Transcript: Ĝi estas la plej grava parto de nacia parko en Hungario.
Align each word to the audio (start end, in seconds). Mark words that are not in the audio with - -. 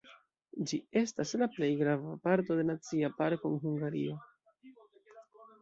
Ĝi 0.69 0.77
estas 1.01 1.33
la 1.41 1.47
plej 1.57 1.69
grava 1.81 2.13
parto 2.25 2.57
de 2.61 2.65
nacia 2.71 3.13
parko 3.21 3.53
en 3.53 3.63
Hungario. 3.67 4.17